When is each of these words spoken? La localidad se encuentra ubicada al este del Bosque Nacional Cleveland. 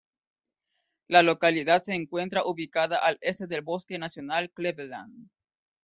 La 1.07 1.21
localidad 1.21 1.83
se 1.83 1.93
encuentra 1.93 2.43
ubicada 2.43 2.97
al 2.97 3.19
este 3.21 3.45
del 3.45 3.61
Bosque 3.61 3.99
Nacional 3.99 4.49
Cleveland. 4.49 5.29